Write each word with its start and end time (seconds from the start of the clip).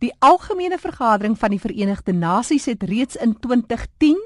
Die 0.00 0.12
algemene 0.24 0.78
vergadering 0.80 1.34
van 1.36 1.52
die 1.52 1.60
Verenigde 1.60 2.14
Nasies 2.16 2.64
het 2.70 2.82
reeds 2.88 3.18
in 3.20 3.34
2010 3.36 4.16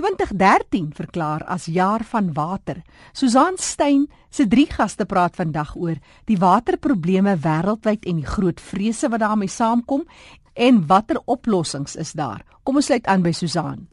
2013 0.00 0.90
verklaar 0.96 1.44
as 1.44 1.66
jaar 1.68 2.04
van 2.08 2.32
water. 2.32 2.82
Susan 3.12 3.56
Stein 3.60 4.06
se 4.30 4.46
drie 4.48 4.66
gaste 4.68 5.04
praat 5.04 5.36
vandag 5.36 5.74
oor 5.76 5.96
die 6.28 6.36
waterprobleme 6.40 7.36
wêreldwyd 7.36 8.04
en 8.08 8.20
die 8.20 8.28
groot 8.28 8.60
vrese 8.60 9.08
wat 9.12 9.20
daarmee 9.24 9.48
saamkom 9.48 10.04
en 10.54 10.86
watter 10.86 11.20
oplossings 11.24 11.96
is 11.96 12.12
daar. 12.12 12.44
Kom 12.64 12.80
ons 12.80 12.88
sluit 12.88 13.06
aan 13.08 13.24
by 13.24 13.32
Susan. 13.32 13.88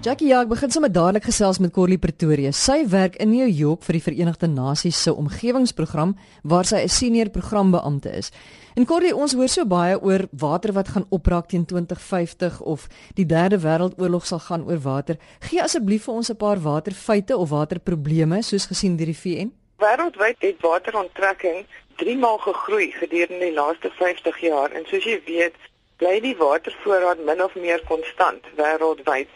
Jackie, 0.00 0.30
ja, 0.30 0.38
ek 0.40 0.48
begin 0.48 0.70
sommer 0.72 0.88
dadelik 0.88 1.26
gesels 1.28 1.58
met 1.60 1.74
Corlie 1.76 1.98
Pretoria. 2.00 2.54
Sy 2.56 2.86
werk 2.88 3.18
in 3.20 3.28
New 3.34 3.44
York 3.44 3.82
vir 3.84 3.98
die 3.98 4.00
Verenigde 4.00 4.48
Nasies 4.48 4.96
se 4.96 5.12
omgewingsprogram 5.12 6.14
waar 6.42 6.64
sy 6.64 6.80
'n 6.80 6.88
senior 6.88 7.28
programbeampte 7.28 8.08
is. 8.08 8.30
En 8.76 8.86
Corlie, 8.86 9.12
ons 9.14 9.34
hoor 9.34 9.48
so 9.48 9.66
baie 9.66 10.00
oor 10.00 10.24
water 10.32 10.72
wat 10.72 10.88
gaan 10.88 11.04
opraak 11.10 11.48
teen 11.48 11.66
2050 11.66 12.62
of 12.62 12.88
die 13.14 13.26
derde 13.26 13.58
wêreldoorlog 13.60 14.24
sal 14.24 14.38
gaan 14.38 14.64
oor 14.64 14.80
water. 14.80 15.16
Gee 15.40 15.60
asseblief 15.60 16.04
vir 16.04 16.14
ons 16.14 16.30
'n 16.30 16.36
paar 16.36 16.56
waterfeite 16.56 17.36
of 17.36 17.50
waterprobleme 17.50 18.42
soos 18.42 18.66
gesien 18.66 18.96
deur 18.96 19.12
die 19.12 19.22
VN. 19.24 19.52
Wêreldwyd 19.76 20.36
het 20.38 20.60
wateronttrekking 20.60 21.66
3 21.96 22.16
maal 22.16 22.38
gegroei 22.38 22.90
gedurende 22.92 23.44
die 23.44 23.52
laaste 23.52 23.90
50 23.90 24.40
jaar 24.40 24.70
en 24.72 24.86
soos 24.86 25.04
jy 25.04 25.20
weet, 25.26 25.54
bly 25.98 26.20
die 26.20 26.36
watervoorraad 26.36 27.18
min 27.26 27.42
of 27.42 27.54
meer 27.54 27.82
konstant 27.84 28.42
wêreldwyd 28.56 29.28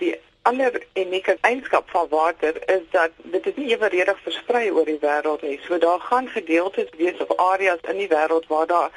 die 0.00 0.16
ander 0.48 0.82
unieke 0.94 1.36
eienskap 1.40 1.90
van 1.90 2.08
water 2.08 2.56
is 2.72 2.84
dat 2.90 3.10
dit 3.22 3.46
is 3.46 3.56
nie 3.56 3.70
eweredig 3.74 4.20
versprei 4.24 4.70
oor 4.72 4.88
die 4.88 5.00
wêreld 5.02 5.42
nie. 5.46 5.58
So 5.66 5.78
daar 5.78 6.00
gaan 6.00 6.28
gedeeltes 6.28 6.88
wees 6.96 7.20
of 7.24 7.36
areas 7.36 7.82
in 7.92 8.00
die 8.00 8.08
wêreld 8.08 8.48
waar 8.48 8.66
daar 8.66 8.90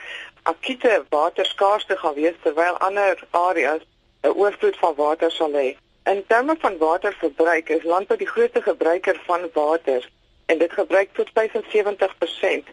akute 0.44 1.04
waterskaarste 1.10 1.98
gaan 1.98 2.14
wees 2.14 2.40
terwyl 2.44 2.78
ander 2.78 3.20
areas 3.32 3.82
'n 4.24 4.36
oorvloed 4.36 4.78
van 4.78 4.96
water 4.96 5.32
sal 5.32 5.52
hê. 5.52 5.76
In 6.06 6.24
terme 6.28 6.56
van 6.60 6.78
waterverbruik 6.78 7.70
is 7.70 7.84
landbou 7.84 8.18
die 8.18 8.28
grootste 8.28 8.62
gebruiker 8.62 9.22
van 9.26 9.50
water 9.54 10.10
en 10.46 10.58
dit 10.58 10.72
gebruik 10.72 11.10
tot 11.14 11.30
75% 11.34 12.68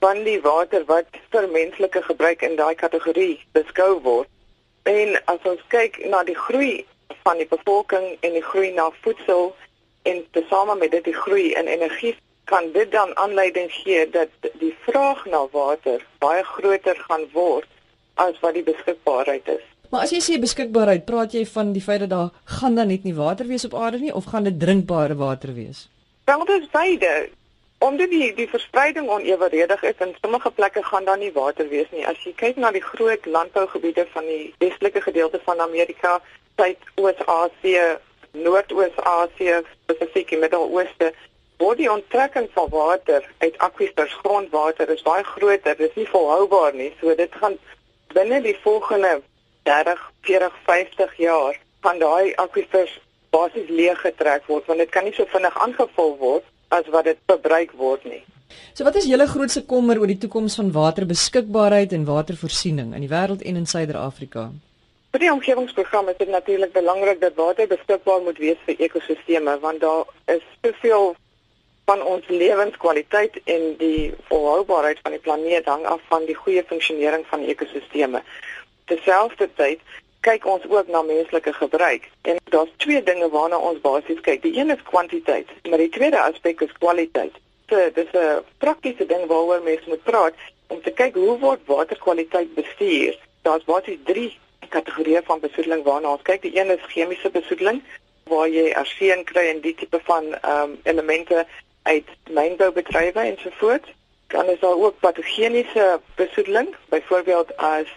van 0.00 0.22
die 0.22 0.40
water 0.40 0.84
wat 0.84 1.06
vir 1.30 1.48
menslike 1.48 2.02
gebruik 2.02 2.42
in 2.42 2.56
daai 2.56 2.74
kategorie 2.74 3.44
beskou 3.52 4.00
word. 4.00 4.28
En 4.82 5.24
as 5.24 5.38
ons 5.42 5.62
kyk 5.68 6.04
na 6.10 6.24
die 6.24 6.38
groei 6.38 6.86
van 7.22 7.36
die 7.36 7.48
bevolking 7.48 8.16
en 8.20 8.32
die 8.32 8.44
groei 8.44 8.72
na 8.72 8.90
voedsel 9.00 9.54
en 10.02 10.22
tesame 10.30 10.76
met 10.76 10.90
dit 10.90 11.04
die 11.04 11.18
groei 11.24 11.52
in 11.52 11.66
energie 11.66 12.16
kan 12.44 12.72
dit 12.72 12.90
dan 12.92 13.16
aanleiding 13.16 13.70
gee 13.72 14.10
dat 14.10 14.28
die 14.60 14.74
vraag 14.86 15.24
na 15.26 15.44
water 15.52 16.06
baie 16.18 16.42
groter 16.44 16.98
gaan 17.08 17.28
word 17.32 17.68
as 18.14 18.40
wat 18.40 18.54
die 18.54 18.66
beskikbaarheid 18.66 19.46
is. 19.48 19.62
Maar 19.92 20.06
as 20.06 20.12
jy 20.14 20.20
sê 20.24 20.38
beskikbaarheid, 20.40 21.04
praat 21.04 21.34
jy 21.36 21.44
van 21.46 21.72
die 21.72 21.82
feit 21.84 22.00
dat 22.04 22.10
daar 22.10 22.30
gaan 22.58 22.74
dan 22.74 22.88
net 22.88 23.04
nie 23.04 23.14
water 23.14 23.46
wees 23.46 23.64
op 23.68 23.74
aarde 23.76 24.00
nie 24.00 24.14
of 24.14 24.28
gaan 24.32 24.48
dit 24.48 24.58
drinkbare 24.60 25.16
water 25.20 25.54
wees? 25.54 25.86
Wel 26.24 26.44
dit 26.48 26.62
is 26.62 26.70
beide. 26.72 27.12
Omdat 27.82 28.10
die 28.10 28.34
die 28.34 28.48
verspreiding 28.48 29.08
onevenredig 29.10 29.82
is 29.82 29.98
en 30.04 30.14
sommige 30.20 30.50
plekke 30.50 30.82
gaan 30.82 31.04
dan 31.04 31.18
nie 31.18 31.32
water 31.32 31.68
wees 31.68 31.90
nie. 31.90 32.04
As 32.06 32.20
jy 32.22 32.30
kyk 32.38 32.60
na 32.62 32.70
die 32.70 32.84
groot 32.84 33.26
landbougebiede 33.26 34.04
van 34.12 34.28
die 34.30 34.54
westelike 34.62 35.02
gedeelte 35.02 35.40
van 35.44 35.60
Amerika, 35.60 36.20
Suidoos-Asië, 36.56 37.88
Noordoos-Asië, 38.44 39.56
spesifiek 39.82 40.30
in 40.30 40.44
Midde-Ooste, 40.44 41.10
waar 41.58 41.76
die 41.76 41.90
onttrekking 41.90 42.48
van 42.54 42.70
water 42.70 43.26
uit 43.38 43.58
akwifers, 43.58 44.14
grondwater 44.22 44.94
is 44.94 45.02
baie 45.02 45.24
groter. 45.24 45.76
Dit 45.76 45.88
is 45.88 45.98
nie 46.04 46.08
volhoubaar 46.14 46.74
nie. 46.74 46.92
So 47.00 47.14
dit 47.18 47.34
gaan 47.42 47.58
binne 48.14 48.40
die 48.46 48.56
volgende 48.62 49.20
30, 49.62 50.10
40, 50.20 50.54
50 50.70 51.16
jaar 51.16 51.58
van 51.80 51.98
daai 51.98 52.34
akwifers 52.34 53.00
basies 53.34 53.68
leeg 53.68 54.00
getrek 54.00 54.46
word 54.46 54.66
want 54.70 54.82
dit 54.82 54.90
kan 54.94 55.06
nie 55.08 55.14
so 55.16 55.26
vinnig 55.34 55.54
aangevul 55.66 56.16
word 56.20 56.51
as 56.72 56.88
wat 56.94 57.08
dit 57.10 57.18
verbruik 57.30 57.72
word 57.78 58.04
nie. 58.08 58.22
So 58.72 58.84
wat 58.88 58.96
is 59.00 59.08
julle 59.08 59.26
grootste 59.28 59.64
kommer 59.68 60.00
oor 60.00 60.10
die 60.10 60.20
toekoms 60.20 60.56
van 60.60 60.72
waterbeskikbaarheid 60.72 61.92
en 61.96 62.04
watervoorsiening 62.08 62.94
in 62.96 63.04
die 63.04 63.12
wêreld 63.12 63.44
en 63.44 63.58
in 63.60 63.66
Suider-Afrika? 63.68 64.50
Vir 65.12 65.20
die 65.20 65.32
omgewingsprogram 65.32 66.08
is 66.08 66.16
dit 66.20 66.30
natuurlik 66.32 66.72
belangrik 66.72 67.20
dat 67.20 67.36
water 67.36 67.68
beskikbaar 67.68 68.22
moet 68.24 68.38
wees 68.40 68.60
vir 68.68 68.80
ekosisteme 68.86 69.58
want 69.60 69.84
daar 69.84 70.08
is 70.34 70.44
soveel 70.64 71.12
van 71.90 72.02
ons 72.06 72.28
lewenskwaliteit 72.28 73.36
en 73.44 73.66
die 73.78 74.12
volhoubaarheid 74.30 75.02
van 75.02 75.16
die 75.16 75.20
planeet 75.20 75.68
hang 75.68 75.84
af 75.84 76.00
van 76.08 76.24
die 76.28 76.36
goeie 76.38 76.62
funksionering 76.64 77.26
van 77.28 77.44
ekosisteme. 77.44 78.22
Terselfdertyd 78.88 79.80
kyk 80.22 80.46
ons 80.46 80.66
ook 80.68 80.88
na 80.88 81.02
menslike 81.02 81.52
gebruik 81.52 82.08
en 82.22 82.38
daar's 82.54 82.70
twee 82.76 83.02
dinge 83.02 83.28
waarna 83.28 83.58
ons 83.58 83.80
basies 83.80 84.20
kyk. 84.20 84.42
Die 84.42 84.56
een 84.58 84.70
is 84.70 84.82
kwantiteit, 84.90 85.48
maar 85.68 85.82
die 85.82 85.88
tweede 85.88 86.20
aspek 86.20 86.60
is 86.60 86.78
kwaliteit. 86.78 87.34
So 87.68 87.90
dis 87.94 88.12
'n 88.12 88.44
praktiese 88.58 89.06
ding 89.06 89.26
waaroor 89.26 89.62
mense 89.62 89.88
moet 89.88 90.02
praat 90.02 90.34
om 90.66 90.82
te 90.82 90.90
kyk 90.90 91.14
hoe 91.14 91.38
word 91.38 91.60
waterkwaliteit 91.66 92.54
bestuur. 92.54 93.18
Daar's 93.42 93.64
basies 93.64 93.98
3 94.04 94.38
kategorieë 94.68 95.22
van 95.24 95.40
besoedeling 95.40 95.82
waarna 95.84 96.12
ons 96.12 96.22
kyk. 96.22 96.42
Die 96.42 96.58
een 96.58 96.70
is 96.70 96.92
chemiese 96.94 97.30
besoedeling 97.30 97.82
waar 98.24 98.48
jy 98.48 98.72
arsen 98.72 99.24
kry 99.24 99.48
en 99.48 99.60
die 99.60 99.74
tipe 99.74 100.00
van 100.04 100.34
ehm 100.34 100.62
um, 100.62 100.78
elemente 100.82 101.46
uit 101.82 102.08
mynboubedrywe 102.30 103.20
ensovoorts. 103.20 103.88
Dan 104.26 104.48
is 104.48 104.60
daar 104.60 104.78
ook 104.78 105.00
patogeniese 105.00 106.00
besoedeling, 106.14 106.74
byvoorbeeld 106.88 107.56
as 107.56 107.88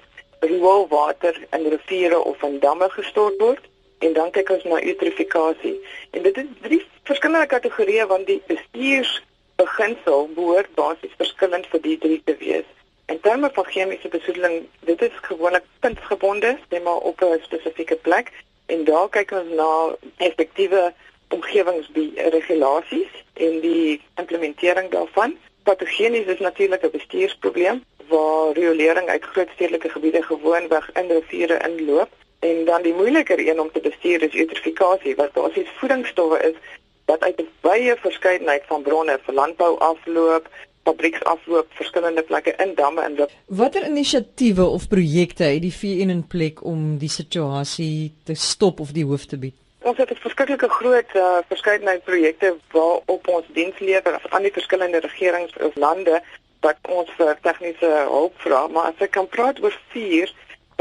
rioolwater 0.47 1.47
in 1.51 1.67
riviere 1.69 2.19
of 2.19 2.43
in 2.43 2.59
damme 2.59 2.89
gestort 2.89 3.37
word. 3.37 3.63
En 3.99 4.13
dan 4.13 4.31
kyk 4.31 4.49
ons 4.49 4.63
na 4.63 4.83
eutrofikasie. 4.83 5.75
En 6.11 6.21
dit 6.21 6.37
is 6.37 6.49
drie 6.61 6.81
verskillende 7.03 7.47
kategorieë 7.47 8.05
want 8.11 8.27
die 8.27 8.41
bestuursbeginsel 8.47 10.27
behoort 10.35 10.73
basies 10.75 11.13
verskillend 11.17 11.69
vir 11.71 11.81
die 11.81 11.97
drie 11.97 12.21
te 12.25 12.35
wees. 12.39 12.67
In 13.05 13.19
terme 13.21 13.49
van 13.53 13.65
chemiese 13.65 14.09
besoedeling, 14.09 14.65
dit 14.89 15.01
is 15.01 15.11
gewoonlik 15.21 15.63
puntgebonde, 15.79 16.57
net 16.69 16.83
maar 16.83 17.01
op 17.09 17.21
'n 17.21 17.39
spesifieke 17.41 17.95
plek 17.95 18.31
en 18.65 18.83
daar 18.83 19.09
kyk 19.09 19.31
ons 19.31 19.51
na 19.55 19.95
effektiewe 20.17 20.93
omgewingsregulasies 21.29 23.11
en 23.33 23.59
die 23.59 24.01
implementering 24.15 24.91
daarvan. 24.91 25.37
Patogenies 25.63 26.25
is 26.25 26.39
natuurlik 26.39 26.83
'n 26.83 26.91
bestuursprobleem 26.91 27.83
waar 28.07 28.53
riolering 28.53 29.07
uit 29.07 29.23
groot 29.23 29.49
stedelike 29.53 29.89
gebiede 29.89 30.21
gewoonweg 30.21 30.89
in 30.93 31.07
riviere 31.07 31.57
inloop 31.67 32.09
en 32.39 32.65
dan 32.65 32.81
die 32.81 32.93
moeiliker 32.93 33.39
een 33.39 33.59
om 33.59 33.71
te 33.71 33.79
bestuur 33.79 34.21
is 34.21 34.35
eutrofikasie 34.35 35.15
wat 35.15 35.33
basies 35.33 35.69
voedingsstowwe 35.79 36.39
is 36.49 36.57
wat 37.05 37.21
uit 37.21 37.41
'n 37.41 37.49
wye 37.61 37.95
verskeidenheid 38.01 38.63
van 38.67 38.81
bronne 38.81 39.19
vir 39.25 39.33
landbou 39.33 39.77
afloop, 39.79 40.49
fabrieksafloop 40.83 41.67
verskillende 41.69 42.21
plekke 42.21 42.53
in 42.63 42.75
damme 42.75 43.01
en 43.01 43.15
loop. 43.15 43.31
Watter 43.45 43.85
inisiatiewe 43.85 44.65
of 44.65 44.87
projekte 44.87 45.43
het 45.43 45.61
die 45.61 45.73
VN 45.73 46.09
in 46.09 46.27
plek 46.27 46.63
om 46.63 46.97
die 46.97 47.09
situasie 47.09 48.13
te 48.23 48.33
stop 48.33 48.79
of 48.79 48.91
die 48.91 49.05
hoof 49.05 49.25
te 49.25 49.37
bied? 49.37 49.55
Ons 49.81 49.97
het 49.97 50.11
'n 50.11 50.15
verskeidelike 50.15 50.69
groot 50.69 51.11
uh, 51.15 51.37
verskeidenheid 51.47 52.03
projekte 52.03 52.55
waarop 52.71 53.27
ons 53.27 53.45
diens 53.53 53.79
lewer 53.79 54.19
aan 54.29 54.41
die 54.41 54.51
verskillende 54.51 54.99
regerings 54.99 55.53
of 55.57 55.75
lande 55.75 56.21
wat 56.65 56.89
ons 56.97 57.11
vir 57.17 57.37
tegniese 57.45 57.91
hulp 58.09 58.41
vra, 58.45 58.65
maar 58.67 58.91
as 58.91 59.05
ek 59.05 59.13
kan 59.17 59.29
praat 59.35 59.61
oor 59.63 59.75
vier 59.93 60.31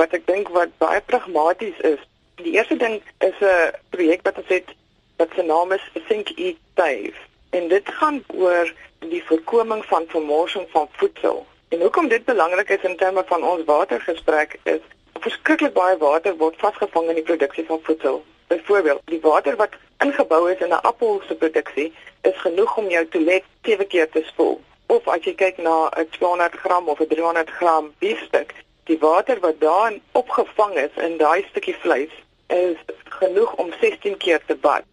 wat 0.00 0.17
ek 0.17 0.27
dink 0.31 0.50
wat 0.56 0.72
baie 0.83 1.03
pragmaties 1.11 1.78
is. 1.93 2.00
Die 2.41 2.56
eerste 2.56 2.77
ding 2.77 2.97
is 3.28 3.37
'n 3.41 3.72
projek 3.95 4.25
wat 4.27 4.41
ons 4.43 4.50
het 4.56 4.75
wat 5.19 5.31
se 5.37 5.43
naam 5.43 5.72
is 5.72 5.84
Think 6.09 6.33
Eat 6.37 6.59
Save 6.77 7.19
en 7.51 7.69
dit 7.69 7.89
gaan 7.98 8.25
oor 8.34 8.72
die 8.98 9.22
voorkoming 9.25 9.84
van 9.84 10.04
vermorsing 10.09 10.66
van 10.71 10.89
voedsel. 10.98 11.47
En 11.69 11.81
hoekom 11.81 12.09
dit 12.09 12.25
belangrik 12.25 12.69
is 12.69 12.83
in 12.83 12.97
terme 12.97 13.22
van 13.27 13.45
ons 13.45 13.65
watergesprek 13.65 14.59
is 14.63 14.83
verskriklik 15.21 15.72
baie 15.75 15.97
water 15.98 16.37
word 16.37 16.59
vasgevang 16.59 17.09
in 17.09 17.21
die 17.21 17.28
produksie 17.30 17.65
van 17.66 17.80
voedsel. 17.83 18.25
Byvoorbeeld, 18.47 19.01
die 19.04 19.21
water 19.21 19.57
wat 19.57 19.77
ingebou 20.04 20.51
is 20.53 20.60
in 20.60 20.75
'n 20.75 20.84
appel 20.91 21.22
se 21.27 21.34
produksie 21.34 21.92
is 22.22 22.37
genoeg 22.37 22.77
om 22.77 22.89
jou 22.89 23.07
toilet 23.07 23.45
sewe 23.63 23.84
keer 23.84 24.10
te 24.10 24.22
spoel. 24.25 24.60
Of 24.86 25.09
as 25.09 25.25
jy 25.25 25.34
kyk 25.34 25.59
na 25.59 25.91
'n 25.97 26.09
200 26.10 26.53
gram 26.63 26.89
of 26.89 27.01
'n 27.01 27.09
300 27.09 27.51
gram 27.51 27.92
biefstuk, 27.98 28.54
die 28.84 28.98
water 28.98 29.41
wat 29.41 29.60
daarin 29.60 30.03
opgevang 30.13 30.75
is 30.75 30.95
in 30.97 31.16
daai 31.16 31.45
stukkie 31.51 31.77
vleis 31.84 32.13
is 32.47 32.77
genoeg 33.19 33.54
om 33.54 33.72
16 33.81 34.16
keer 34.16 34.41
te 34.47 34.54
bad. 34.54 34.84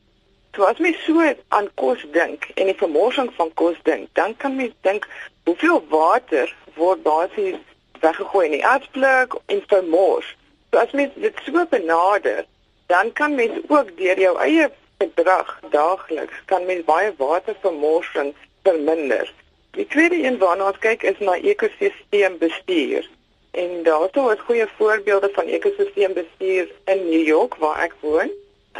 So 0.55 0.63
as 0.63 0.77
mens 0.77 1.03
so 1.05 1.33
aan 1.47 1.69
kos 1.75 2.05
dink 2.11 2.51
en 2.55 2.65
die 2.65 2.75
vermorsing 2.75 3.33
van 3.35 3.53
kos 3.53 3.77
dink, 3.83 4.09
dan 4.13 4.35
kan 4.37 4.55
mens 4.55 4.73
dink 4.81 5.07
hoeveel 5.43 5.83
water 5.89 6.55
word 6.75 7.03
basies 7.03 7.59
weggegooi 7.99 8.45
in 8.45 8.57
die 8.57 8.65
aardblik 8.65 9.35
en 9.45 9.63
vermors. 9.67 10.35
So 10.71 10.79
as 10.79 10.91
mens 10.91 11.15
dit 11.15 11.39
so 11.45 11.65
benader, 11.69 12.45
dan 12.87 13.13
kan 13.13 13.35
mens 13.35 13.59
ook 13.67 13.97
deur 13.97 14.19
jou 14.19 14.37
eie 14.37 14.71
gedrag 14.99 15.59
daagliks 15.69 16.41
kan 16.45 16.65
mens 16.65 16.85
baie 16.85 17.13
watervermorsing 17.17 18.33
verminder. 18.63 19.31
Die 19.71 19.87
tweede 19.87 20.23
een 20.23 20.37
waarna 20.37 20.67
ons 20.67 20.79
kyk 20.83 21.03
is 21.07 21.19
na 21.19 21.37
ekosisteembestuur. 21.39 23.09
En 23.51 23.83
daarso 23.83 24.29
is 24.29 24.43
goeie 24.47 24.65
voorbeelde 24.77 25.29
van 25.33 25.45
ekosisteembestuur 25.45 26.71
in 26.85 27.09
New 27.09 27.25
York 27.27 27.55
waar 27.55 27.79
ek 27.83 27.95
woon. 27.99 28.31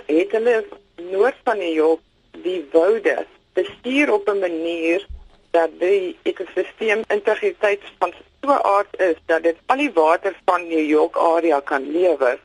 Het 0.06 0.32
hulle 0.32 0.66
noord 1.12 1.36
van 1.44 1.58
New 1.58 1.74
York 1.74 2.00
die 2.44 2.66
woude 2.72 3.26
bestuur 3.54 4.12
op 4.14 4.28
'n 4.28 4.40
manier 4.40 5.06
dat 5.52 5.70
die 5.80 6.18
ekosisteem 6.24 7.04
integriteit 7.08 7.82
van 8.00 8.14
so 8.42 8.52
aard 8.52 9.00
is 9.00 9.16
dat 9.26 9.44
dit 9.44 9.58
al 9.66 9.78
die 9.78 9.92
water 9.94 10.36
van 10.46 10.68
New 10.68 10.88
York 10.90 11.16
area 11.16 11.60
kan 11.60 11.92
lewer. 11.92 12.40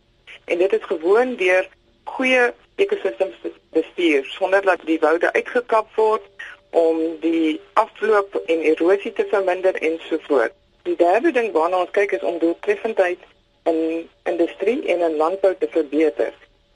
En 0.45 0.59
dit 0.59 0.73
is 0.73 0.83
gewoon 0.83 1.35
deur 1.35 1.69
goeie 2.05 2.53
ekosisteembestuur 2.75 4.25
sonder 4.25 4.63
dat 4.63 4.81
die 4.85 4.99
woude 4.99 5.33
uitgekap 5.33 5.95
word 5.95 6.23
om 6.77 7.01
die 7.21 7.61
afloop 7.73 8.35
en 8.47 8.61
erosie 8.61 9.13
te 9.13 9.25
verminder 9.31 9.75
en 9.75 9.99
so 10.09 10.19
voort. 10.29 10.53
Die 10.83 10.97
derde 10.97 11.33
ding 11.33 11.53
waarna 11.53 11.81
ons 11.85 11.95
kyk 11.97 12.13
is 12.19 12.27
om 12.27 12.39
doeltreffendheid 12.39 13.23
in 13.71 14.09
industrie 14.23 14.83
en 14.93 15.01
in 15.09 15.17
landbou 15.17 15.55
te 15.59 15.69
verbeter. 15.71 16.35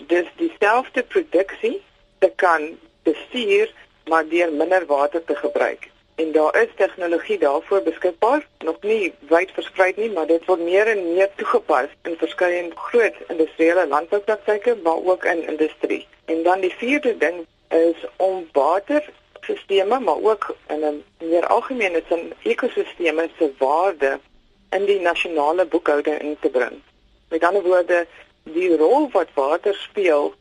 Dis 0.09 0.27
dieselfde 0.41 1.03
produksie 1.03 1.77
te 2.19 2.33
kan 2.37 2.71
bestuur 3.03 3.71
maar 4.11 4.29
deur 4.29 4.53
minder 4.53 4.87
water 4.87 5.25
te 5.25 5.37
gebruik. 5.37 5.91
En 6.15 6.33
daar 6.33 6.63
is 6.63 6.73
tegnologie 6.77 7.39
daarvoor 7.39 7.83
beskikbaar, 7.83 8.47
nog 8.59 8.81
nie 8.81 9.13
wyd 9.29 9.51
versprei 9.51 9.93
nie, 9.97 10.11
maar 10.11 10.27
dit 10.27 10.45
word 10.45 10.61
meer 10.61 10.87
en 10.87 11.13
meer 11.13 11.31
toegepas 11.37 11.93
in 12.09 12.17
verskeie 12.21 12.67
groot 12.75 13.17
industriële 13.29 13.87
landboupraktyke, 13.89 14.77
maar 14.83 15.05
ook 15.13 15.25
in 15.25 15.47
industrie. 15.49 16.07
En 16.25 16.43
dan 16.43 16.61
die 16.61 16.75
vierde 16.77 17.17
ding 17.17 17.47
is 17.69 18.05
om 18.17 18.49
water 18.53 19.09
ekosisteme 19.51 20.01
maar 20.01 20.23
ook 20.23 20.57
in 20.69 20.81
'n 20.85 21.03
meer 21.19 21.47
algemene 21.47 22.03
sin 22.09 22.33
ekosisteme 22.43 23.29
se 23.39 23.51
waarde 23.59 24.21
in 24.71 24.85
die 24.85 25.01
nasionale 25.01 25.67
boekhouding 25.67 26.21
in 26.21 26.37
te 26.41 26.49
bring. 26.49 26.83
Met 27.29 27.45
ander 27.45 27.63
woorde, 27.63 28.07
die 28.43 28.77
rol 28.77 29.11
wat 29.11 29.29
water 29.35 29.75
speel 29.75 30.35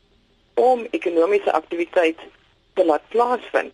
om 0.54 0.88
ekonomiese 0.90 1.52
aktiwiteit 1.52 2.18
te 2.74 2.86
laat 2.86 3.02
plaasvind, 3.08 3.74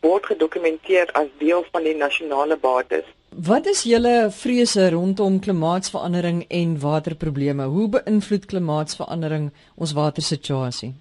word 0.00 0.26
gedokumenteer 0.26 1.12
as 1.12 1.26
deel 1.38 1.64
van 1.70 1.82
die 1.82 1.96
nasionale 1.96 2.56
bates. 2.56 3.04
Wat 3.28 3.66
is 3.66 3.82
julle 3.82 4.30
vrese 4.30 4.90
rondom 4.90 5.40
klimaatsverandering 5.40 6.44
en 6.48 6.80
waterprobleme? 6.80 7.64
Hoe 7.64 7.88
beïnvloed 7.88 8.44
klimaatsverandering 8.44 9.52
ons 9.74 9.92
watersituasie? 9.92 10.94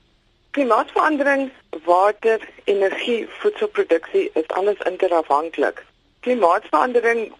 Klimaatsverandering, 0.55 1.51
water, 1.83 2.39
energie, 2.63 3.27
voedselproduksie 3.39 4.29
is 4.33 4.47
alles 4.47 4.77
interafhanklik. 4.85 5.81
Klimaatsverandering 6.19 7.33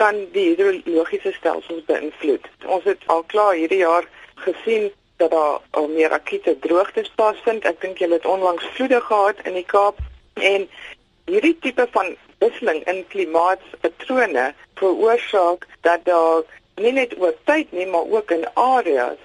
kan 0.00 0.20
die 0.32 0.44
hidrologiese 0.54 1.32
stelsels 1.36 1.82
beïnvloed. 1.90 2.46
Ons 2.64 2.86
het 2.88 3.04
al 3.12 3.20
klaar 3.32 3.52
hierdie 3.58 3.82
jaar 3.82 4.08
gesien 4.46 4.88
dat 5.20 5.34
daar 5.36 5.58
al 5.76 5.90
meer 5.92 6.16
akute 6.16 6.54
droogtes 6.64 7.10
plaasvind. 7.18 7.68
Ek 7.68 7.82
dink 7.84 8.00
julle 8.00 8.16
het 8.16 8.30
onlangs 8.36 8.64
vloede 8.78 9.02
gehad 9.10 9.44
in 9.44 9.60
die 9.60 9.66
Kaap 9.74 10.00
en 10.40 10.64
hierdie 11.28 11.52
tipe 11.66 11.86
van 11.98 12.14
wisseling 12.40 12.80
in 12.94 13.04
klimaatspatrone 13.12 14.46
veroorsaak 14.80 15.68
dat 15.84 16.08
daar 16.08 16.48
nie 16.80 16.96
net 16.96 17.12
oor 17.20 17.36
tyd 17.44 17.76
nie, 17.76 17.86
maar 17.92 18.08
ook 18.08 18.32
in 18.32 18.48
areas 18.56 19.20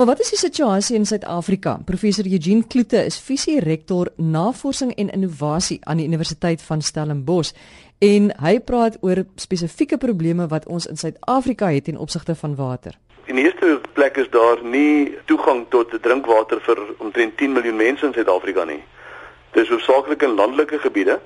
Maar 0.00 0.08
wat 0.08 0.20
is 0.20 0.30
die 0.30 0.38
situasie 0.38 0.96
in 0.96 1.06
Suid-Afrika? 1.06 1.78
Professor 1.84 2.24
Eugene 2.24 2.66
Kloete 2.66 3.04
is 3.04 3.18
visierektor 3.20 4.08
navorsing 4.16 4.94
en 4.96 5.10
innovasie 5.10 5.78
aan 5.84 5.96
die 6.00 6.06
Universiteit 6.06 6.62
van 6.62 6.80
Stellenbosch 6.80 7.50
en 7.98 8.30
hy 8.40 8.54
praat 8.64 8.96
oor 9.04 9.20
spesifieke 9.36 9.98
probleme 10.00 10.46
wat 10.48 10.64
ons 10.72 10.86
in 10.88 10.96
Suid-Afrika 10.96 11.68
het 11.68 11.84
ten 11.84 12.00
opsigte 12.00 12.34
van 12.34 12.56
water. 12.56 12.96
In 13.28 13.36
die 13.36 13.44
eerste 13.44 13.80
plek 13.92 14.16
is 14.16 14.32
daar 14.32 14.64
nie 14.64 15.18
toegang 15.28 15.66
tot 15.68 15.92
drinkwater 16.00 16.64
vir 16.64 16.80
omtrent 16.96 17.36
10 17.36 17.52
miljoen 17.60 17.76
mense 17.76 18.06
in 18.06 18.16
Suid-Afrika 18.16 18.64
nie. 18.64 18.80
Dit 19.52 19.66
is 19.66 19.76
hoofsaaklik 19.76 20.24
in 20.24 20.40
landelike 20.40 20.80
gebiede. 20.80 21.20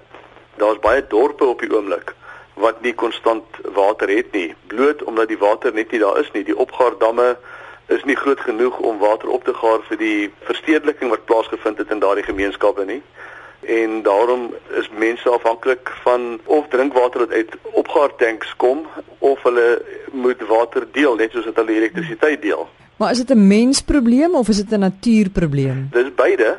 Daar's 0.59 0.83
baie 0.83 1.07
dorpe 1.07 1.47
op 1.47 1.63
die 1.63 1.71
oomblik 1.71 2.11
wat 2.59 2.83
nie 2.83 2.95
konstant 2.95 3.63
water 3.75 4.11
het 4.11 4.35
nie, 4.35 4.55
bloot 4.67 5.03
omdat 5.03 5.31
die 5.31 5.39
water 5.39 5.75
net 5.75 5.91
nie 5.91 6.03
daar 6.03 6.19
is 6.19 6.35
nie. 6.35 6.43
Die 6.43 6.59
opgaardamme 6.59 7.37
is 7.87 8.05
nie 8.05 8.17
groot 8.17 8.41
genoeg 8.41 8.79
om 8.79 8.99
water 8.99 9.29
op 9.29 9.45
te 9.45 9.55
gaar 9.55 9.83
vir 9.89 9.99
die 10.01 10.33
verstedeliking 10.49 11.11
wat 11.11 11.25
plaasgevind 11.25 11.79
het 11.79 11.91
in 11.91 11.99
daardie 11.99 12.25
gemeenskappe 12.25 12.85
nie. 12.85 13.03
En 13.61 14.03
daarom 14.03 14.55
is 14.81 14.89
mense 14.99 15.29
afhanklik 15.29 15.91
van 16.03 16.41
of 16.45 16.69
drinkwater 16.69 17.21
wat 17.21 17.31
uit 17.31 17.57
opgaartanks 17.73 18.57
kom 18.57 18.87
of 19.19 19.43
hulle 19.43 19.83
moet 20.13 20.41
water 20.49 20.87
deel 20.93 21.17
net 21.17 21.33
soos 21.33 21.45
wat 21.45 21.57
hulle 21.57 21.77
elektrisiteit 21.77 22.43
deel. 22.43 22.69
Maar 22.97 23.11
is 23.11 23.25
dit 23.25 23.37
'n 23.37 23.47
mensprobleem 23.47 24.35
of 24.35 24.49
is 24.49 24.57
dit 24.57 24.71
'n 24.71 24.79
natuurprobleem? 24.79 25.89
Dis 25.93 26.15
beide. 26.15 26.59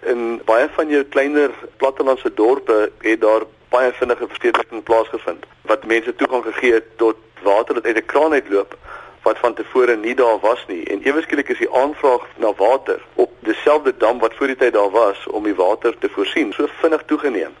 In 0.00 0.40
baie 0.44 0.68
van 0.72 0.88
jou 0.88 1.02
kleiner 1.02 1.50
plattelandse 1.76 2.30
dorpe 2.34 2.90
het 2.98 3.20
daar 3.20 3.42
baie 3.68 3.92
vinnige 3.92 4.26
verstedeliking 4.26 4.82
plaasgevind 4.82 5.44
wat 5.62 5.86
mense 5.86 6.14
toegang 6.14 6.44
gegee 6.44 6.72
het 6.72 6.84
tot 6.96 7.16
water 7.42 7.74
wat 7.74 7.84
uit 7.84 7.96
'n 7.96 8.06
kraan 8.06 8.32
uitloop 8.32 8.76
wat 9.26 9.42
van 9.42 9.54
tevore 9.58 9.96
nie 9.96 10.14
daar 10.14 10.40
was 10.40 10.64
nie 10.70 10.82
en 10.94 11.02
ewe 11.02 11.22
skielik 11.26 11.52
is 11.54 11.62
die 11.64 11.72
aanvraag 11.82 12.26
na 12.46 12.54
water 12.62 13.02
op 13.14 13.30
dieselfde 13.50 13.96
dam 13.98 14.18
wat 14.24 14.34
voor 14.38 14.52
die 14.52 14.60
tyd 14.62 14.74
daar 14.78 14.90
was 14.90 15.26
om 15.26 15.48
die 15.50 15.58
water 15.62 15.98
te 15.98 16.12
voorsien 16.16 16.52
so 16.52 16.68
vinnig 16.80 17.02
toegeneem 17.12 17.54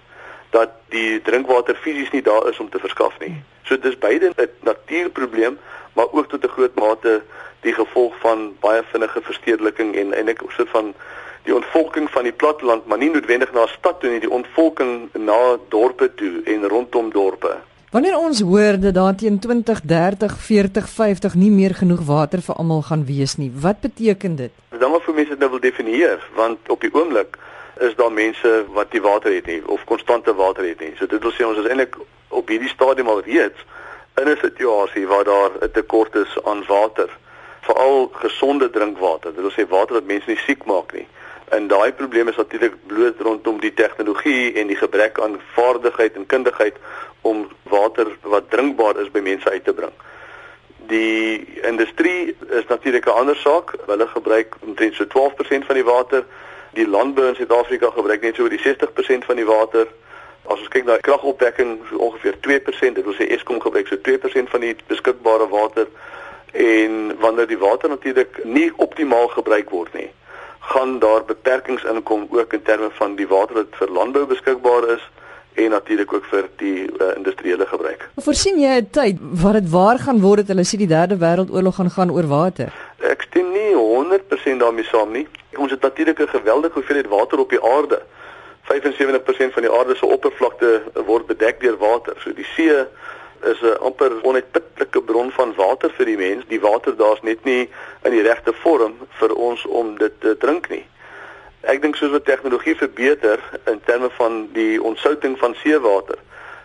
dat 0.50 0.70
die 0.88 1.22
drinkwater 1.22 1.74
fisies 1.74 2.10
nie 2.10 2.22
daar 2.22 2.48
is 2.48 2.58
om 2.58 2.70
te 2.70 2.78
verskaf 2.78 3.18
nie. 3.18 3.34
So 3.64 3.78
dis 3.78 3.98
beide 3.98 4.32
'n 4.36 4.48
natuurprobleem, 4.60 5.58
maar 5.92 6.08
ook 6.12 6.28
tot 6.28 6.44
'n 6.44 6.54
groot 6.56 6.74
mate 6.74 7.22
die 7.60 7.72
gevolg 7.72 8.14
van 8.20 8.56
baie 8.60 8.82
vinnige 8.92 9.20
verstedeliking 9.22 9.94
en 9.96 10.12
eintlik 10.12 10.42
'n 10.42 10.52
soort 10.56 10.68
van 10.68 10.94
die 11.42 11.54
ontvolking 11.54 12.10
van 12.10 12.22
die 12.22 12.32
platteland, 12.32 12.86
maar 12.86 12.98
nie 12.98 13.10
noodwendig 13.10 13.52
na 13.52 13.66
stad 13.66 14.00
toe 14.00 14.10
nie, 14.10 14.20
die 14.20 14.30
ontvolking 14.30 15.08
na 15.12 15.56
dorpe 15.68 16.14
toe 16.14 16.40
en 16.44 16.68
rondom 16.68 17.10
dorpe. 17.10 17.56
Wanneer 17.90 18.16
ons 18.18 18.40
hoor 18.40 18.80
dat 18.80 18.94
daar 18.94 19.14
teen 19.14 19.38
2030, 19.38 20.38
40, 20.38 20.88
50 20.88 21.34
nie 21.34 21.50
meer 21.50 21.74
genoeg 21.74 22.00
water 22.04 22.40
vir 22.42 22.56
almal 22.58 22.82
gaan 22.82 23.04
wees 23.06 23.36
nie, 23.38 23.52
wat 23.62 23.78
beteken 23.80 24.34
dit? 24.36 24.50
Dan 24.78 24.90
moet 24.90 25.04
vir 25.06 25.14
mense 25.14 25.30
dit 25.30 25.38
nou 25.38 25.50
wil 25.50 25.62
definieer, 25.62 26.24
want 26.34 26.58
op 26.68 26.80
die 26.82 26.90
oomblik 26.90 27.38
is 27.86 27.94
daar 27.94 28.10
mense 28.12 28.64
wat 28.74 28.92
nie 28.92 29.02
water 29.04 29.30
het 29.34 29.46
nie 29.46 29.60
of 29.70 29.84
konstante 29.86 30.34
water 30.34 30.66
het 30.66 30.82
nie. 30.82 30.96
So 30.98 31.06
dit 31.06 31.22
wil 31.22 31.34
sê 31.36 31.46
ons 31.46 31.62
is 31.62 31.68
eintlik 31.70 31.94
op 32.28 32.50
hierdie 32.50 32.72
stadium 32.72 33.12
al 33.12 33.22
reeds 33.22 33.62
in 34.18 34.32
'n 34.34 34.38
situasie 34.42 35.06
waar 35.06 35.24
daar 35.24 35.50
'n 35.62 35.70
tekort 35.70 36.14
is 36.14 36.38
aan 36.44 36.64
water, 36.66 37.08
veral 37.60 38.10
gesonde 38.12 38.70
drinkwater. 38.70 39.30
Dit 39.34 39.46
wil 39.46 39.54
sê 39.54 39.68
water 39.68 39.94
wat 39.94 40.10
mense 40.10 40.28
nie 40.28 40.42
siek 40.46 40.64
maak 40.64 40.92
nie. 40.92 41.06
En 41.48 41.66
daai 41.66 41.92
probleem 41.92 42.28
is 42.28 42.36
natuurlik 42.36 42.74
bloot 42.86 43.20
rondom 43.20 43.60
die 43.60 43.74
tegnologie 43.74 44.52
en 44.52 44.66
die 44.66 44.76
gebrek 44.76 45.20
aan 45.20 45.40
vaardigheid 45.54 46.14
en 46.14 46.26
kundigheid 46.26 46.76
om 47.20 47.48
water 47.62 48.10
wat 48.22 48.50
drinkbaar 48.50 48.98
is 49.00 49.10
by 49.10 49.22
mense 49.22 49.50
uit 49.50 49.64
te 49.64 49.74
bring. 49.74 49.92
Die 50.86 51.60
industrie 51.62 52.36
is 52.48 52.66
natuurlik 52.68 53.06
'n 53.06 53.18
ander 53.20 53.36
saak. 53.36 53.74
Hulle 53.86 54.06
gebruik 54.06 54.56
omtrent 54.60 54.94
so 54.94 55.06
12% 55.06 55.66
van 55.66 55.74
die 55.74 55.84
water. 55.84 56.24
Die 56.72 56.88
landbou 56.88 57.26
in 57.26 57.34
Suid-Afrika 57.34 57.90
gebruik 57.90 58.20
net 58.20 58.34
so 58.34 58.42
oor 58.42 58.48
die 58.48 58.60
60% 58.62 59.24
van 59.24 59.36
die 59.36 59.46
water. 59.46 59.86
As 60.42 60.58
ons 60.58 60.68
kyk 60.68 60.84
na 60.84 60.96
kragopwekking, 60.96 61.80
so 61.90 61.96
ongeveer 61.96 62.34
2%, 62.40 62.94
dit 62.94 63.04
wil 63.04 63.14
sê 63.14 63.26
Eskom 63.26 63.60
gebruik 63.60 63.86
so 63.86 63.96
2% 63.96 64.50
van 64.50 64.60
die 64.60 64.76
beskikbare 64.86 65.48
water. 65.48 65.86
En 66.52 67.18
wanneer 67.18 67.46
die 67.46 67.58
water 67.58 67.88
natuurlik 67.88 68.44
nie 68.44 68.72
optimaal 68.76 69.28
gebruik 69.28 69.70
word 69.70 69.92
nie, 69.92 70.10
gaan 70.60 70.98
daar 70.98 71.24
beperkings 71.24 71.84
inkom 71.84 72.26
ook 72.30 72.52
in 72.52 72.62
terme 72.62 72.90
van 72.90 73.16
die 73.16 73.28
water 73.28 73.54
wat 73.54 73.78
vir 73.78 73.88
landbou 73.90 74.26
beskikbaar 74.26 74.88
is 74.96 75.04
en 75.54 75.70
natuurlik 75.70 76.12
ook 76.12 76.24
vir 76.24 76.48
die 76.56 76.84
uh, 76.84 77.16
industriële 77.16 77.66
gebruik. 77.66 78.08
Voorsien 78.16 78.58
jy 78.60 78.74
'n 78.80 78.90
tyd 78.90 79.16
wat 79.42 79.52
dit 79.52 79.70
waar 79.70 79.98
gaan 79.98 80.20
word 80.20 80.36
dat 80.36 80.48
hulle 80.52 80.66
sê 80.68 80.76
die 80.76 80.86
derde 80.86 81.16
wêreldoorlog 81.16 81.74
gaan 81.74 81.90
gaan 81.90 82.10
oor 82.10 82.26
water? 82.26 82.72
Ek 83.00 83.22
stem 83.22 83.52
nie 83.52 83.72
100% 83.74 84.60
daarmee 84.60 84.84
saam 84.84 85.12
nie. 85.12 85.26
Ons 85.56 85.70
het 85.70 85.80
natuurlik 85.80 86.20
'n 86.20 86.28
geweldige 86.28 86.74
hoeveelheid 86.74 87.08
water 87.08 87.38
op 87.38 87.50
die 87.50 87.62
aarde. 87.62 88.02
75% 88.68 89.52
van 89.52 89.62
die 89.62 89.72
aarde 89.72 89.94
se 89.96 90.06
oppervlakte 90.06 90.82
word 91.06 91.26
bedek 91.26 91.60
deur 91.60 91.76
water. 91.78 92.14
So 92.18 92.32
die 92.32 92.48
see 92.56 92.84
is 93.44 93.60
'n 93.60 93.78
amper 93.80 94.12
onuitputlike 94.22 95.02
bron 95.02 95.30
van 95.30 95.54
water 95.54 95.90
vir 95.90 96.06
die 96.06 96.16
mens. 96.16 96.44
Die 96.48 96.60
water 96.60 96.96
daar's 96.96 97.22
net 97.22 97.44
nie 97.44 97.68
in 98.02 98.10
die 98.10 98.22
regte 98.22 98.52
vorm 98.52 98.94
vir 99.08 99.34
ons 99.34 99.66
om 99.66 99.98
dit 99.98 100.20
te 100.20 100.36
drink 100.36 100.68
nie. 100.68 100.86
Ek 101.60 101.82
dink 101.82 101.96
soos 101.96 102.10
wat 102.10 102.24
tegnologie 102.24 102.76
verbeter 102.76 103.40
in 103.66 103.80
terme 103.84 104.10
van 104.10 104.48
die 104.52 104.82
ontsouting 104.82 105.38
van 105.38 105.54
seewater, 105.54 106.18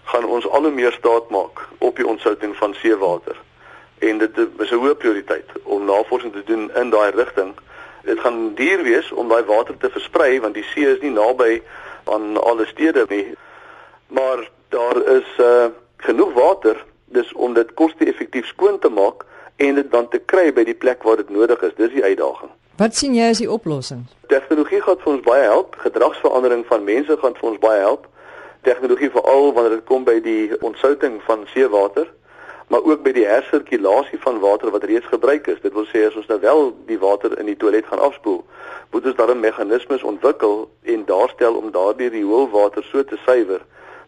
gaan 0.03 0.25
ons 0.25 0.47
al 0.47 0.61
hoe 0.61 0.71
meer 0.71 0.91
staat 0.91 1.29
maak 1.29 1.67
op 1.77 1.95
die 1.95 2.07
ontsouting 2.07 2.55
van 2.55 2.73
seewater. 2.73 3.35
En 3.99 4.17
dit 4.17 4.37
is 4.37 4.71
'n 4.71 4.81
hoë 4.83 4.95
prioriteit 4.95 5.49
om 5.63 5.85
navorsing 5.85 6.33
te 6.33 6.43
doen 6.45 6.71
in 6.75 6.89
daai 6.89 7.11
rigting. 7.11 7.55
Dit 8.03 8.19
gaan 8.19 8.55
duur 8.55 8.83
wees 8.83 9.11
om 9.11 9.27
daai 9.27 9.43
water 9.43 9.77
te 9.77 9.89
versprei 9.89 10.39
want 10.39 10.53
die 10.53 10.65
see 10.73 10.85
is 10.85 11.01
nie 11.01 11.11
naby 11.11 11.61
aan 12.03 12.41
alle 12.43 12.65
stede 12.65 13.05
nie. 13.09 13.35
Maar 14.07 14.49
daar 14.69 14.97
is 15.05 15.27
uh 15.37 15.65
genoeg 16.05 16.33
water 16.33 16.79
dis 17.11 17.33
om 17.33 17.53
dit 17.53 17.73
koste-effektief 17.73 18.45
skoon 18.45 18.79
te 18.79 18.89
maak 18.89 19.25
en 19.57 19.75
dit 19.75 19.91
dan 19.91 20.07
te 20.09 20.19
kry 20.19 20.49
by 20.53 20.63
die 20.63 20.77
plek 20.77 21.03
waar 21.03 21.19
dit 21.21 21.29
nodig 21.29 21.61
is. 21.61 21.75
Dis 21.77 21.93
die 21.93 22.03
uitdaging. 22.03 22.51
Wat 22.79 22.95
sien 22.95 23.13
jy 23.13 23.27
as 23.29 23.41
die 23.43 23.51
oplossing? 23.51 24.07
Tegnologie 24.31 24.81
gaan 24.81 24.97
vir 25.03 25.13
ons 25.13 25.25
baie 25.25 25.43
help. 25.43 25.75
Gedragsverandering 25.83 26.65
van 26.65 26.83
mense 26.83 27.17
gaan 27.21 27.35
vir 27.37 27.49
ons 27.51 27.61
baie 27.61 27.79
help 27.79 28.07
tegnologie 28.61 29.09
veral 29.09 29.53
wanneer 29.53 29.79
dit 29.79 29.85
kom 29.85 30.03
by 30.05 30.19
die 30.21 30.51
ontsouting 30.61 31.21
van 31.25 31.45
seewater 31.53 32.09
maar 32.71 32.85
ook 32.87 33.01
by 33.03 33.11
die 33.11 33.25
hersirkulasie 33.27 34.15
van 34.23 34.37
water 34.39 34.71
wat 34.71 34.85
reeds 34.87 35.07
gebruik 35.11 35.47
is. 35.51 35.57
Dit 35.59 35.73
wil 35.75 35.83
sê 35.89 36.05
as 36.07 36.15
ons 36.15 36.29
nou 36.31 36.37
wel 36.39 36.69
die 36.87 36.99
water 37.01 37.33
in 37.35 37.49
die 37.49 37.57
toilet 37.59 37.83
gaan 37.89 37.99
afspoel, 37.99 38.37
moet 38.95 39.09
ons 39.09 39.17
dan 39.17 39.31
'n 39.33 39.39
meganismes 39.39 40.05
ontwikkel 40.07 40.71
en 40.83 41.03
daarstel 41.05 41.55
om 41.59 41.71
daardie 41.71 42.07
rioolwater 42.09 42.83
so 42.83 43.03
te 43.03 43.17
suiwer 43.25 43.59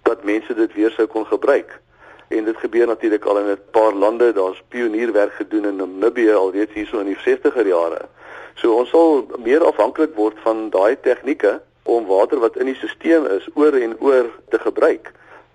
dat 0.03 0.23
mense 0.23 0.53
dit 0.53 0.73
weer 0.73 0.91
sou 0.91 1.07
kon 1.07 1.25
gebruik. 1.25 1.79
En 2.27 2.43
dit 2.43 2.57
gebeur 2.57 2.87
natuurlik 2.87 3.25
al 3.25 3.39
in 3.39 3.51
'n 3.51 3.59
paar 3.71 3.93
lande. 3.93 4.33
Daar's 4.33 4.63
pionierwerk 4.67 5.33
gedoen 5.33 5.65
in 5.65 5.75
Namibië 5.75 6.33
alreeds 6.33 6.73
hierso 6.73 6.99
in 6.99 7.05
die 7.05 7.19
60er 7.19 7.67
jare. 7.67 8.01
So 8.53 8.73
ons 8.73 8.89
sal 8.89 9.27
meer 9.37 9.63
afhanklik 9.63 10.15
word 10.15 10.37
van 10.43 10.69
daai 10.69 10.99
tegnieke 11.01 11.61
om 11.83 12.05
water 12.05 12.39
wat 12.39 12.55
in 12.55 12.65
die 12.65 12.75
stelsel 12.75 13.25
is 13.25 13.47
oor 13.53 13.73
en 13.73 13.99
oor 13.99 14.29
te 14.49 14.59
gebruik. 14.59 15.11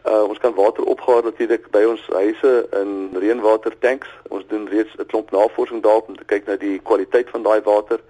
Uh 0.07 0.23
ons 0.23 0.39
kan 0.39 0.55
water 0.55 0.85
opgaar 0.85 1.23
natuurlik 1.25 1.71
by 1.71 1.85
ons 1.85 2.07
huise 2.13 2.67
in 2.81 3.11
reënwater 3.15 3.75
tanks. 3.79 4.09
Ons 4.29 4.47
doen 4.47 4.69
reeds 4.69 4.95
'n 4.99 5.07
klomp 5.07 5.31
navorsing 5.31 5.83
daarop 5.83 6.09
om 6.09 6.17
te 6.17 6.25
kyk 6.25 6.47
na 6.47 6.57
die 6.57 6.79
kwaliteit 6.79 7.31
van 7.31 7.43
daai 7.43 7.61
water 7.61 8.01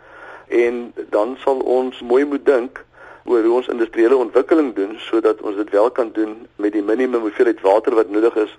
en 0.49 0.95
dan 1.11 1.37
sal 1.45 1.61
ons 1.61 2.00
mooi 2.00 2.25
moet 2.25 2.45
dink 2.47 2.85
oor 3.28 3.44
hoe 3.44 3.56
ons 3.61 3.68
industriële 3.68 4.16
ontwikkeling 4.16 4.75
doen 4.75 4.97
sodat 5.04 5.40
ons 5.44 5.56
dit 5.56 5.70
wel 5.70 5.90
kan 5.90 6.11
doen 6.16 6.35
met 6.56 6.73
die 6.73 6.82
minimum 6.82 7.20
hoeveelheid 7.20 7.61
water 7.61 7.94
wat 7.94 8.11
nodig 8.11 8.37
is 8.44 8.54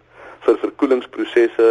vir 0.46 0.58
verkoelingsprosesse. 0.62 1.70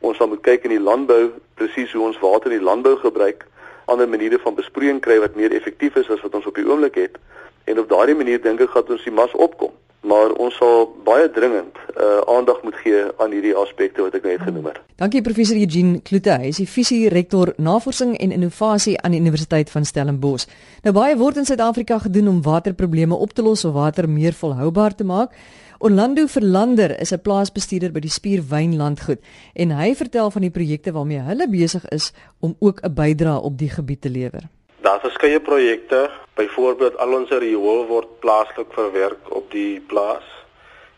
Ons 0.00 0.16
sal 0.16 0.30
moet 0.32 0.42
kyk 0.46 0.64
in 0.64 0.76
die 0.76 0.82
landbou 0.82 1.28
presies 1.60 1.92
hoe 1.92 2.06
ons 2.08 2.20
water 2.22 2.52
in 2.52 2.58
die 2.58 2.68
landbou 2.70 2.96
gebruik 3.02 3.46
ander 3.88 4.08
maniere 4.08 4.38
van 4.38 4.56
besproeiing 4.56 5.00
kry 5.00 5.16
wat 5.22 5.36
meer 5.36 5.52
effektief 5.56 5.96
is 5.96 6.10
as 6.12 6.20
wat 6.24 6.34
ons 6.36 6.46
op 6.48 6.56
die 6.58 6.66
oomblik 6.68 6.98
het. 7.00 7.16
En 7.64 7.80
op 7.80 7.88
daardie 7.88 8.16
manier 8.16 8.40
dink 8.44 8.60
ek 8.60 8.74
gaan 8.74 8.90
ons 8.96 9.04
die 9.04 9.14
mas 9.14 9.32
opkom. 9.32 9.72
Maar 10.08 10.32
ons 10.40 10.56
sal 10.56 10.86
baie 11.04 11.28
dringend 11.34 11.76
uh, 11.76 12.20
aandag 12.32 12.62
moet 12.64 12.76
gee 12.82 13.02
aan 13.20 13.34
hierdie 13.34 13.54
aspekte 13.58 14.04
wat 14.06 14.16
ek 14.16 14.24
net 14.28 14.40
genoem 14.46 14.70
het. 14.70 14.80
Dankie 15.00 15.22
professor 15.26 15.58
Eugene 15.58 16.00
Kloete, 16.06 16.38
hy 16.40 16.52
is 16.52 16.60
die 16.62 16.68
visie 16.70 17.10
rektor 17.12 17.52
navorsing 17.56 18.14
en 18.16 18.32
innovasie 18.34 18.96
aan 19.02 19.14
die 19.14 19.20
Universiteit 19.20 19.70
van 19.70 19.84
Stellenbosch. 19.84 20.48
Nou 20.86 20.94
baie 20.96 21.16
word 21.20 21.42
in 21.42 21.48
Suid-Afrika 21.48 22.00
gedoen 22.06 22.32
om 22.32 22.42
waterprobleme 22.42 23.14
op 23.14 23.34
te 23.36 23.44
los 23.44 23.66
of 23.68 23.76
water 23.76 24.08
meer 24.08 24.36
volhoubaar 24.38 24.96
te 24.96 25.04
maak. 25.04 25.36
Orlando 25.78 26.26
Verlander 26.26 27.00
is 27.00 27.12
'n 27.12 27.22
plaasbestuurder 27.22 27.92
by 27.92 28.00
die 28.00 28.10
Spierwyn 28.10 28.76
landgoed 28.76 29.20
en 29.54 29.70
hy 29.70 29.94
vertel 29.94 30.30
van 30.30 30.42
die 30.42 30.50
projekte 30.50 30.92
waarmee 30.92 31.20
hulle 31.20 31.48
besig 31.48 31.88
is 31.88 32.12
om 32.40 32.56
ook 32.58 32.80
'n 32.82 32.94
bydrae 32.94 33.40
op 33.40 33.58
die 33.58 33.70
gebied 33.70 34.00
te 34.00 34.10
lewer. 34.10 34.48
Daar's 34.88 35.00
verskeie 35.00 35.40
projekte, 35.40 36.10
byvoorbeeld 36.34 36.94
al 36.96 37.10
ons 37.12 37.32
riool 37.42 37.82
word 37.90 38.12
plaaslik 38.22 38.70
verwerk 38.72 39.26
op 39.36 39.50
die 39.52 39.82
plaas 39.90 40.24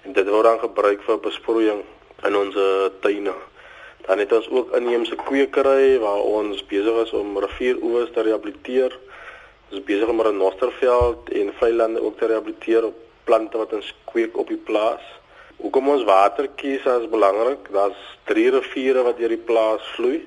en 0.06 0.12
dit 0.14 0.28
word 0.30 0.46
dan 0.46 0.60
gebruik 0.62 1.00
vir 1.02 1.16
besproeiing 1.24 1.80
in 2.28 2.36
ons 2.38 2.58
tuine. 3.02 3.32
Dan 4.06 4.20
het 4.22 4.34
ons 4.36 4.46
ook 4.54 4.76
inheemse 4.78 5.16
kwekery 5.24 5.96
waar 6.04 6.22
ons 6.22 6.60
besig 6.70 7.00
is 7.02 7.10
om 7.18 7.40
rivieroewers 7.42 8.12
te 8.14 8.22
rehabiliteer. 8.28 8.94
Ons 8.94 9.80
is 9.80 9.86
besig 9.88 10.12
om 10.12 10.22
'n 10.22 10.38
nosterveld 10.38 11.32
en 11.40 11.50
veilande 11.58 12.02
ook 12.02 12.18
te 12.18 12.28
rehabiliteer 12.30 12.86
op 12.86 13.00
plante 13.24 13.58
wat 13.58 13.72
ons 13.72 13.94
kweek 14.12 14.38
op 14.38 14.52
die 14.54 14.62
plaas. 14.70 15.02
Hoekom 15.56 15.88
ons 15.88 16.04
water 16.04 16.46
kies 16.62 16.86
as 16.86 17.08
belangrik? 17.08 17.66
Daar's 17.72 17.98
drie 18.24 18.50
riviere 18.50 19.02
wat 19.02 19.18
deur 19.18 19.34
die 19.34 19.46
plaas 19.50 19.82
vloei. 19.96 20.22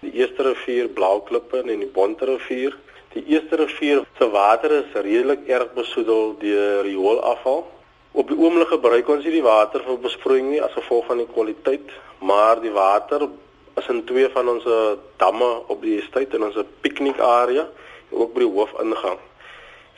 Die 0.00 0.12
eerste 0.12 0.42
rivier 0.42 0.88
Blauklippe 0.88 1.60
en 1.60 1.78
die 1.78 1.92
Bonte 1.92 2.24
rivier. 2.24 2.72
Die 3.12 3.24
eerste 3.28 3.56
rivier 3.60 4.06
se 4.18 4.28
water 4.32 4.72
is 4.78 4.94
redelik 4.94 5.48
erg 5.48 5.74
besoedel 5.76 6.36
deur 6.40 6.82
rioolafval. 6.86 7.66
Op 8.12 8.28
die 8.28 8.38
oomblik 8.38 8.70
gebruik 8.72 9.08
ons 9.12 9.26
nie 9.26 9.34
die 9.34 9.44
water 9.44 9.84
vir 9.84 9.98
besproeiing 10.00 10.48
nie 10.48 10.62
as 10.64 10.72
gevolg 10.76 11.10
van 11.10 11.20
die 11.20 11.28
kwaliteit, 11.28 11.92
maar 12.24 12.60
die 12.60 12.72
water 12.72 13.26
is 13.80 13.90
in 13.92 14.00
twee 14.08 14.30
van 14.32 14.48
ons 14.54 14.64
damme 15.20 15.50
op 15.72 15.84
die 15.84 15.98
estate 16.00 16.40
in 16.40 16.48
ons 16.48 16.56
piknikarea 16.80 17.66
en 17.66 18.16
ook 18.24 18.32
by 18.32 18.46
die 18.46 18.50
hoofingang. 18.56 19.20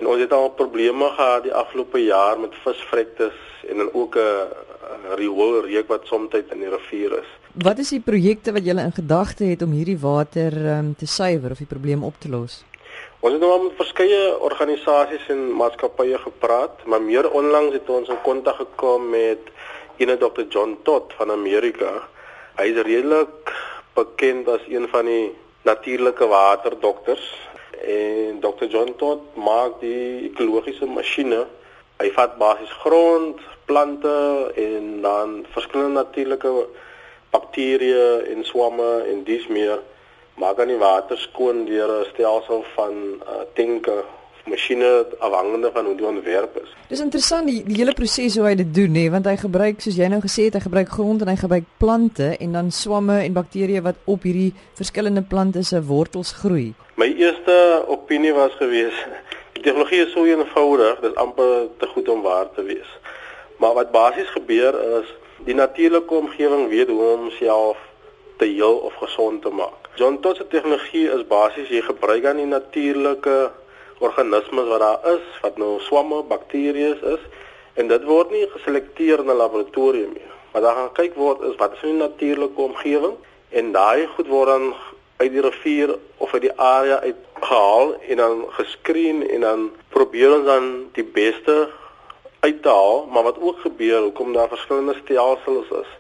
En 0.02 0.11
ons 0.11 0.23
het 0.26 0.35
al 0.35 0.50
probleme 0.59 1.12
gehad 1.14 1.47
die 1.47 1.54
afgelope 1.54 2.02
jaar 2.02 2.38
met 2.42 2.59
visvrektes 2.66 3.38
en 3.71 3.78
dan 3.78 3.94
ook 3.94 4.18
'n 4.18 5.16
rioolreek 5.23 5.88
wat 5.88 6.06
soms 6.11 6.35
in 6.35 6.59
die 6.59 6.71
rivier 6.71 7.18
is. 7.23 7.30
Wat 7.54 7.78
is 7.78 7.88
die 7.88 8.00
projekte 8.00 8.52
wat 8.52 8.64
julle 8.64 8.83
in 8.83 8.92
gedagte 8.92 9.44
het 9.44 9.62
om 9.62 9.71
hierdie 9.71 9.99
water 9.99 10.52
um, 10.76 10.94
te 10.99 11.06
suiwer 11.06 11.50
of 11.50 11.59
die 11.59 11.66
probleem 11.66 12.02
op 12.02 12.14
te 12.18 12.28
los? 12.28 12.64
Ons 13.25 13.33
het 13.33 13.40
nou 13.40 13.54
met 13.62 13.78
verskeie 13.78 14.25
organisasies 14.45 15.31
en 15.33 15.47
maatskappye 15.57 16.19
gepraat, 16.21 16.83
maar 16.85 17.00
meer 17.00 17.25
onlangs 17.33 17.73
het 17.73 17.88
ons 17.88 18.11
in 18.12 18.19
kontak 18.21 18.59
gekom 18.59 19.07
met 19.14 19.47
ene 19.97 20.16
Dr. 20.21 20.45
John 20.52 20.75
Todd 20.85 21.14
van 21.16 21.33
Amerika. 21.33 21.93
Hy 22.59 22.66
is 22.75 22.83
redelik 22.85 23.54
bekend 23.97 24.50
as 24.52 24.66
een 24.69 24.85
van 24.93 25.09
die 25.09 25.31
natuurlike 25.64 26.28
waterdokters 26.28 27.25
en 27.81 28.45
Dr. 28.45 28.69
John 28.69 28.93
Todd 29.00 29.25
maak 29.40 29.81
die 29.81 30.28
ekologiese 30.28 30.85
masjiene. 30.85 31.47
Hy 32.04 32.12
vat 32.19 32.37
basies 32.37 32.76
grond, 32.85 33.40
plante 33.64 34.14
en 34.66 35.00
dan 35.00 35.35
verskillende 35.57 36.02
natuurlike 36.02 36.52
bakterieë 37.33 38.37
en 38.37 38.45
swamme 38.45 38.93
en 39.09 39.25
dis 39.25 39.49
meer 39.49 39.81
maak 40.41 40.59
aan 40.61 40.73
die 40.73 40.81
water 40.81 41.19
skoon 41.19 41.64
deur 41.64 41.91
'n 42.00 42.11
stelsel 42.12 42.64
van 42.75 42.95
uh, 43.23 43.45
tenke 43.55 44.05
masjiene 44.45 45.07
afhangende 45.19 45.71
van 45.73 45.85
hoe 45.85 45.97
die 45.97 46.07
ontwerp 46.07 46.57
is. 46.62 46.73
Dis 46.88 47.00
interessant 47.00 47.49
die, 47.49 47.62
die 47.64 47.79
hele 47.79 47.95
proses 47.97 48.37
hoe 48.37 48.47
hy 48.47 48.55
dit 48.61 48.75
doen 48.76 48.93
nê, 48.93 49.07
want 49.12 49.26
hy 49.31 49.37
gebruik 49.41 49.81
soos 49.81 49.97
jy 49.97 50.09
nou 50.12 50.21
gesê 50.25 50.49
het, 50.49 50.59
hy 50.59 50.64
gebruik 50.67 50.91
grond 50.93 51.25
en 51.25 51.31
hy 51.33 51.37
gebruik 51.41 51.69
plante 51.81 52.35
en 52.37 52.59
dan 52.59 52.71
swamme 52.75 53.23
en 53.23 53.37
bakterieë 53.37 53.85
wat 53.87 54.03
op 54.11 54.26
hierdie 54.29 54.53
verskillende 54.76 55.25
plante 55.31 55.64
se 55.64 55.81
wortels 55.88 56.35
groei. 56.43 56.75
My 57.00 57.09
eerste 57.09 57.57
opinie 57.88 58.35
was 58.37 58.53
gewees, 58.61 58.99
die 59.57 59.64
tegnologie 59.64 60.05
is 60.05 60.12
so 60.12 60.29
eenvoudig, 60.29 61.00
dit 61.00 61.11
is 61.12 61.23
amper 61.25 61.71
te 61.81 61.88
goed 61.95 62.09
om 62.12 62.23
waar 62.26 62.50
te 62.53 62.67
wees. 62.69 62.91
Maar 63.62 63.81
wat 63.81 63.95
basies 63.95 64.29
gebeur 64.35 64.76
is, 65.00 65.09
die 65.49 65.57
natuurlike 65.57 66.14
omgewing 66.14 66.69
weet 66.69 66.93
hoe 66.93 67.00
om 67.00 67.26
homself 67.26 67.81
te 68.37 68.49
heel 68.50 68.76
of 68.76 68.95
gesond 69.00 69.43
te 69.43 69.53
maak. 69.53 69.84
John 69.97 70.17
Todd 70.21 70.37
se 70.37 70.47
tegnologie 70.51 71.07
is 71.15 71.21
basies 71.31 71.69
jy 71.71 71.81
gebruik 71.87 72.25
aan 72.27 72.41
die 72.41 72.49
natuurlike 72.51 73.35
organismes 74.03 74.67
wat 74.67 74.81
daar 74.83 75.05
is, 75.13 75.27
wat 75.45 75.61
nou 75.63 75.77
swamme, 75.87 76.19
bakterieë 76.27 76.97
is 77.13 77.29
en 77.79 77.93
dit 77.93 78.09
word 78.09 78.33
nie 78.35 78.43
geselekteer 78.57 79.23
in 79.23 79.31
'n 79.31 79.39
laboratorium 79.39 80.17
nie. 80.19 80.27
Maar 80.53 80.63
daar 80.63 80.75
gaan 80.81 80.93
kyk 80.99 81.15
word 81.15 81.47
is 81.51 81.55
wat 81.63 81.79
is 81.79 81.83
in 81.83 81.95
die 81.95 82.03
natuurlike 82.03 82.61
omgewing 82.61 83.15
en 83.51 83.73
daai 83.73 84.07
goed 84.17 84.27
word 84.27 84.49
dan 84.49 84.75
uit 85.17 85.31
die 85.31 85.47
rivier 85.47 85.95
of 86.19 86.35
uit 86.35 86.43
die 86.43 86.59
area 86.59 86.99
uit 87.01 87.21
gehaal 87.41 87.95
en 87.95 88.17
dan 88.17 88.45
geskreen 88.49 89.29
en 89.31 89.41
dan 89.41 89.71
probeer 89.89 90.35
ons 90.35 90.45
dan 90.45 90.89
die 90.93 91.07
beste 91.07 91.71
uit 92.41 92.63
te 92.63 92.69
haal, 92.69 93.07
maar 93.07 93.23
wat 93.23 93.41
ook 93.41 93.59
gebeur 93.61 94.01
hoekom 94.01 94.33
daar 94.33 94.49
verskillende 94.49 94.95
stelsels 95.05 95.71
is. 95.71 95.91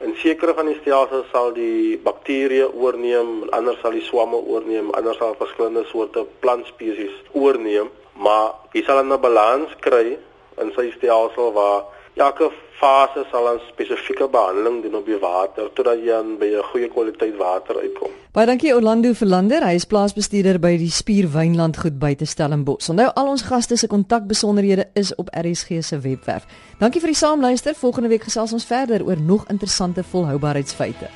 In 0.00 0.14
sekere 0.22 0.54
van 0.54 0.68
die 0.70 0.76
stelsels 0.78 1.26
sal 1.32 1.48
die 1.56 1.96
bakterieë 2.04 2.68
oorneem, 2.70 3.48
ander 3.56 3.74
sal 3.82 3.96
die 3.96 4.04
swamme 4.06 4.38
oorneem, 4.38 4.92
ander 4.94 5.16
sal 5.18 5.34
verskillende 5.40 5.82
soorte 5.90 6.22
plantspesies 6.44 7.16
oorneem, 7.34 7.90
maar 8.14 8.52
jy 8.76 8.84
sal 8.86 9.02
'n 9.02 9.20
balans 9.20 9.74
kry 9.86 10.18
in 10.62 10.70
sy 10.76 10.90
stelsel 10.94 11.50
waar 11.52 11.82
elke 12.20 12.50
fase 12.78 13.24
sal 13.30 13.46
'n 13.54 13.60
spesifieke 13.72 14.28
behandeling 14.28 14.82
doen 14.82 14.94
op 14.94 15.06
die 15.06 15.18
water 15.18 15.72
totdat 15.72 15.98
jy 16.04 16.12
aan 16.12 16.38
by 16.38 16.46
'n 16.46 16.62
goeie 16.70 16.88
kwaliteit 16.88 17.36
water 17.36 17.76
uitkom. 17.80 18.10
Baie 18.32 18.46
dankie 18.46 18.74
Orlando 18.74 19.12
Verlander, 19.12 19.64
hy 19.64 19.74
is 19.74 19.84
plaasbestuurder 19.84 20.58
by 20.58 20.76
die 20.76 20.90
Spier 20.90 21.30
Wynland 21.32 21.76
goed 21.76 21.98
buite 21.98 22.24
Stellenbosch. 22.24 22.88
Onthou 22.88 23.10
al 23.14 23.28
ons 23.28 23.42
gaste 23.42 23.76
se 23.76 23.86
kontakbesonderhede 23.86 24.88
is 24.94 25.14
op 25.14 25.28
RSG 25.32 25.82
se 25.82 25.98
webwerf. 25.98 26.46
Dankie 26.78 27.00
vir 27.00 27.08
die 27.08 27.16
saamluister. 27.16 27.74
Volgende 27.74 28.08
week 28.08 28.22
gesels 28.22 28.52
ons 28.52 28.64
verder 28.64 29.04
oor 29.04 29.20
nog 29.20 29.48
interessante 29.48 30.04
volhoubaarheidsfeite. 30.04 31.08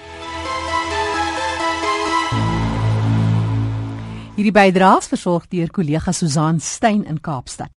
Hierdie 4.33 4.53
bydraes 4.53 5.07
versorg 5.07 5.45
deur 5.49 5.71
kollega 5.71 6.13
Susan 6.13 6.61
Stein 6.61 7.05
in 7.05 7.21
Kaapstad. 7.21 7.71